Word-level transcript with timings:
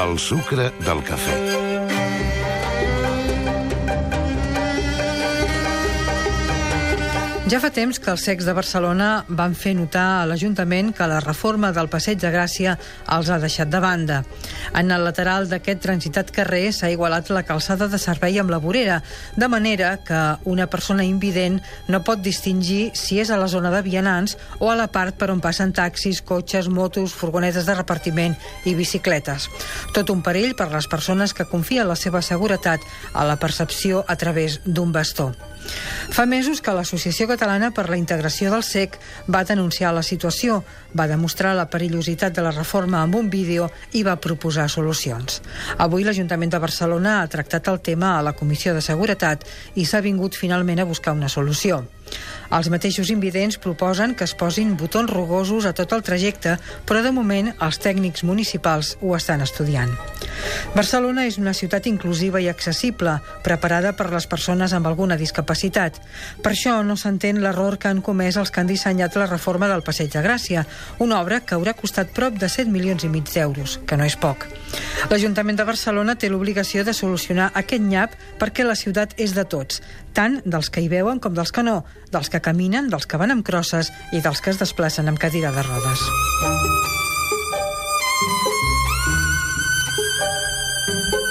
El 0.00 0.18
sucre 0.18 0.72
del 0.80 1.02
cafè. 1.04 1.71
Ja 7.50 7.58
fa 7.58 7.72
temps 7.74 7.98
que 7.98 8.06
els 8.12 8.22
secs 8.22 8.46
de 8.46 8.52
Barcelona 8.54 9.24
van 9.26 9.56
fer 9.58 9.72
notar 9.74 10.04
a 10.20 10.26
l'Ajuntament 10.30 10.92
que 10.94 11.08
la 11.10 11.18
reforma 11.20 11.72
del 11.74 11.88
Passeig 11.90 12.20
de 12.22 12.30
Gràcia 12.30 12.76
els 13.16 13.28
ha 13.34 13.38
deixat 13.42 13.68
de 13.68 13.80
banda. 13.82 14.20
En 14.78 14.94
el 14.94 15.02
lateral 15.02 15.48
d'aquest 15.50 15.82
transitat 15.82 16.30
carrer 16.30 16.70
s'ha 16.70 16.92
igualat 16.94 17.32
la 17.34 17.42
calçada 17.42 17.90
de 17.90 17.98
servei 17.98 18.38
amb 18.38 18.54
la 18.54 18.62
vorera, 18.62 19.00
de 19.34 19.50
manera 19.50 19.96
que 20.06 20.22
una 20.48 20.68
persona 20.70 21.02
invident 21.02 21.58
no 21.90 22.04
pot 22.06 22.22
distingir 22.22 22.92
si 22.94 23.18
és 23.18 23.34
a 23.34 23.40
la 23.42 23.50
zona 23.50 23.74
de 23.74 23.82
vianants 23.82 24.38
o 24.60 24.70
a 24.70 24.78
la 24.78 24.86
part 24.86 25.18
per 25.18 25.32
on 25.34 25.42
passen 25.42 25.74
taxis, 25.74 26.22
cotxes, 26.22 26.70
motos, 26.70 27.10
furgonetes 27.12 27.66
de 27.66 27.74
repartiment 27.74 28.38
i 28.64 28.78
bicicletes. 28.78 29.50
Tot 29.92 30.14
un 30.14 30.22
perill 30.22 30.54
per 30.54 30.70
les 30.70 30.86
persones 30.86 31.34
que 31.34 31.50
confien 31.50 31.90
la 31.90 31.98
seva 31.98 32.22
seguretat 32.22 32.86
a 33.12 33.26
la 33.26 33.36
percepció 33.36 34.06
a 34.06 34.16
través 34.16 34.62
d'un 34.64 34.94
bastó. 34.94 35.32
Fa 36.12 36.26
mesos 36.26 36.60
que 36.60 36.74
l'Associació 36.74 37.28
Catalana 37.30 37.70
per 37.72 37.88
la 37.88 37.98
Integració 38.00 38.50
del 38.52 38.64
SEC 38.66 38.98
va 39.32 39.44
denunciar 39.48 39.94
la 39.94 40.02
situació, 40.02 40.60
va 40.98 41.08
demostrar 41.08 41.54
la 41.56 41.68
perillositat 41.70 42.36
de 42.36 42.44
la 42.44 42.52
reforma 42.52 43.00
amb 43.02 43.16
un 43.20 43.30
vídeo 43.30 43.70
i 43.92 44.02
va 44.02 44.18
proposar 44.20 44.68
solucions. 44.68 45.40
Avui 45.78 46.04
l'Ajuntament 46.04 46.52
de 46.52 46.62
Barcelona 46.62 47.20
ha 47.20 47.32
tractat 47.32 47.72
el 47.72 47.80
tema 47.80 48.16
a 48.18 48.22
la 48.22 48.36
Comissió 48.36 48.74
de 48.74 48.84
Seguretat 48.84 49.46
i 49.74 49.86
s'ha 49.86 50.04
vingut 50.04 50.36
finalment 50.36 50.82
a 50.82 50.88
buscar 50.88 51.16
una 51.16 51.32
solució. 51.32 51.84
Els 52.52 52.68
mateixos 52.68 53.08
invidents 53.08 53.56
proposen 53.56 54.12
que 54.14 54.26
es 54.28 54.34
posin 54.36 54.74
botons 54.76 55.10
rugosos 55.10 55.64
a 55.64 55.72
tot 55.72 55.94
el 55.96 56.02
trajecte, 56.04 56.58
però 56.84 57.00
de 57.00 57.12
moment 57.16 57.48
els 57.64 57.80
tècnics 57.80 58.26
municipals 58.28 58.96
ho 59.00 59.14
estan 59.16 59.40
estudiant. 59.40 59.94
Barcelona 60.76 61.24
és 61.28 61.38
una 61.40 61.54
ciutat 61.56 61.86
inclusiva 61.88 62.40
i 62.44 62.50
accessible, 62.52 63.16
preparada 63.46 63.94
per 63.96 64.10
les 64.12 64.28
persones 64.28 64.74
amb 64.76 64.88
alguna 64.90 65.16
discapacitat. 65.16 65.96
Per 66.44 66.52
això 66.52 66.78
no 66.84 66.98
s'entén 67.00 67.40
l'error 67.40 67.78
que 67.78 67.88
han 67.88 68.04
comès 68.04 68.36
els 68.36 68.52
que 68.52 68.60
han 68.60 68.68
dissenyat 68.68 69.16
la 69.16 69.30
reforma 69.30 69.70
del 69.72 69.84
Passeig 69.86 70.12
de 70.12 70.24
Gràcia, 70.24 70.66
una 70.98 71.20
obra 71.20 71.40
que 71.40 71.56
haurà 71.56 71.72
costat 71.78 72.12
prop 72.12 72.36
de 72.36 72.52
7 72.52 72.70
milions 72.70 73.04
i 73.04 73.12
mig 73.12 73.32
d'euros, 73.32 73.80
que 73.86 73.96
no 73.96 74.04
és 74.04 74.16
poc. 74.16 74.48
L'Ajuntament 75.10 75.58
de 75.58 75.66
Barcelona 75.66 76.14
té 76.16 76.30
l'obligació 76.30 76.84
de 76.86 76.94
solucionar 76.94 77.50
aquest 77.58 77.82
nyap 77.82 78.14
perquè 78.40 78.66
la 78.66 78.76
ciutat 78.78 79.16
és 79.20 79.34
de 79.36 79.44
tots, 79.44 79.82
tant 80.14 80.40
dels 80.44 80.70
que 80.70 80.84
hi 80.84 80.90
veuen 80.92 81.20
com 81.20 81.34
dels 81.34 81.52
que 81.52 81.64
no, 81.66 81.82
dels 82.12 82.30
que 82.32 82.42
caminen, 82.44 82.90
dels 82.92 83.06
que 83.06 83.20
van 83.20 83.34
amb 83.34 83.46
crosses 83.46 83.92
i 84.12 84.22
dels 84.22 84.40
que 84.40 84.54
es 84.54 84.62
desplacen 84.62 85.08
amb 85.08 85.18
cadira 85.18 85.52
de 85.52 85.66
rodes. 85.66 86.06
Thank 90.84 91.14
you. 91.14 91.21